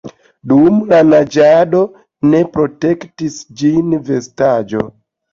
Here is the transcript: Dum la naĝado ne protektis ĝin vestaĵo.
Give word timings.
Dum 0.51 0.77
la 0.91 1.01
naĝado 1.09 1.81
ne 2.31 2.39
protektis 2.55 3.35
ĝin 3.61 3.93
vestaĵo. 4.09 4.81